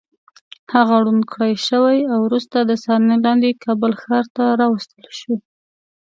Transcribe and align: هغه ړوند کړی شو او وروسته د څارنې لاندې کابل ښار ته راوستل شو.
هغه 0.73 0.95
ړوند 1.03 1.23
کړی 1.31 1.53
شو 1.65 1.83
او 2.11 2.19
وروسته 2.27 2.57
د 2.61 2.71
څارنې 2.83 3.17
لاندې 3.25 3.59
کابل 3.63 3.91
ښار 4.03 4.25
ته 4.35 4.43
راوستل 4.61 5.05
شو. 5.19 5.35